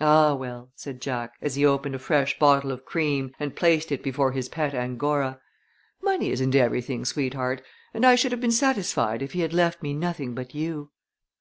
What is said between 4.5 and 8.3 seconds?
Angora, "money isn't everything, sweetheart, and I